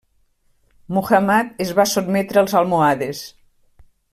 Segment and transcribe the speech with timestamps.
[0.97, 3.25] Muhammad es va sotmetre als almohades.